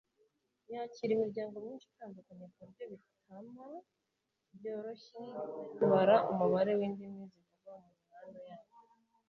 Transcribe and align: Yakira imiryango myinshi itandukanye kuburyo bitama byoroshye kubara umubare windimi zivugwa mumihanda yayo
Yakira 0.71 1.11
imiryango 1.13 1.55
myinshi 1.63 1.87
itandukanye 1.93 2.45
kuburyo 2.53 2.83
bitama 2.91 3.65
byoroshye 4.57 5.21
kubara 5.75 6.15
umubare 6.31 6.71
windimi 6.79 7.21
zivugwa 7.31 7.71
mumihanda 7.83 8.39
yayo 8.49 8.69